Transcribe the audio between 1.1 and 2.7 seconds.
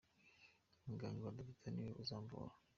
wa data niwe uzamvura.